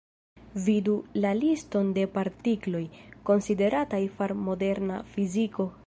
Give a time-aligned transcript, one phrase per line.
[0.67, 0.95] Vidu
[1.25, 2.83] la liston de partikloj,
[3.31, 5.75] konsiderataj far moderna fiziko.